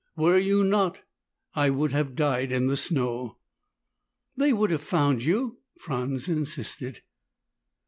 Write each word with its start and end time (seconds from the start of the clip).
"Were 0.15 0.39
you 0.39 0.63
not, 0.63 1.03
I 1.53 1.69
would 1.69 1.91
have 1.91 2.15
died 2.15 2.51
in 2.51 2.65
the 2.65 2.75
snow." 2.75 3.37
"They 4.35 4.51
would 4.51 4.71
have 4.71 4.81
found 4.81 5.21
you," 5.21 5.59
Franz 5.79 6.27
insisted. 6.27 7.03